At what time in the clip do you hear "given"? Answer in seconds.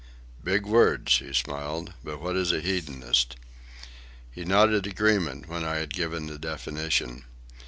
5.93-6.25